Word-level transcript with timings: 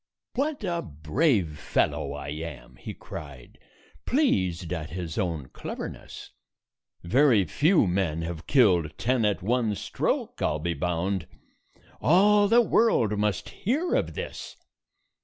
"What 0.33 0.63
a 0.63 0.81
brave 0.81 1.59
fellow 1.59 2.13
I 2.13 2.29
am!" 2.29 2.75
he 2.77 2.91
cried, 2.95 3.59
pleased 4.07 4.73
at 4.73 4.89
his 4.89 5.15
own 5.19 5.49
cleverness. 5.49 6.31
"Very 7.03 7.45
few 7.45 7.85
men 7.85 8.23
have 8.23 8.47
killed 8.47 8.97
ten 8.97 9.25
at 9.25 9.43
one 9.43 9.75
stroke, 9.75 10.41
I 10.41 10.47
'll 10.53 10.57
be 10.57 10.73
bound. 10.73 11.27
All 12.01 12.47
the 12.47 12.61
world 12.63 13.15
must 13.19 13.49
hear 13.49 13.93
of 13.93 14.15
this." 14.15 14.57